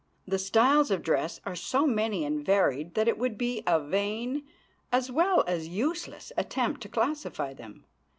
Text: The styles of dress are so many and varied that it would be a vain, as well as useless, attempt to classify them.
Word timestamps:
The 0.27 0.39
styles 0.39 0.89
of 0.89 1.03
dress 1.03 1.39
are 1.45 1.55
so 1.55 1.85
many 1.85 2.25
and 2.25 2.43
varied 2.43 2.95
that 2.95 3.07
it 3.07 3.19
would 3.19 3.37
be 3.37 3.61
a 3.67 3.79
vain, 3.79 4.43
as 4.91 5.11
well 5.11 5.43
as 5.45 5.67
useless, 5.67 6.31
attempt 6.35 6.81
to 6.81 6.89
classify 6.89 7.53
them. 7.53 7.85